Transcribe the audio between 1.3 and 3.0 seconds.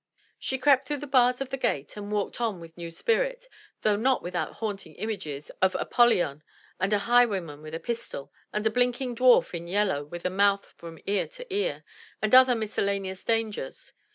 of the gate and walked on with new